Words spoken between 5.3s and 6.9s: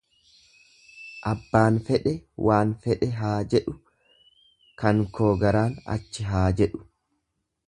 garaan achi haa jedhu.